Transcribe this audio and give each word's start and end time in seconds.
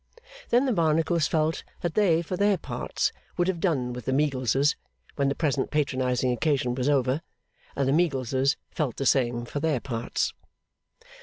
Then 0.49 0.65
the 0.65 0.73
Barnacles 0.73 1.27
felt 1.27 1.63
that 1.81 1.93
they 1.93 2.23
for 2.23 2.35
their 2.35 2.57
parts 2.57 3.13
would 3.37 3.47
have 3.47 3.59
done 3.59 3.93
with 3.93 4.05
the 4.05 4.11
Meagleses 4.11 4.75
when 5.15 5.29
the 5.29 5.35
present 5.35 5.69
patronising 5.69 6.31
occasion 6.31 6.73
was 6.73 6.89
over; 6.89 7.21
and 7.75 7.87
the 7.87 7.91
Meagleses 7.93 8.57
felt 8.71 8.97
the 8.97 9.05
same 9.05 9.45
for 9.45 9.59
their 9.59 9.79
parts. 9.79 10.33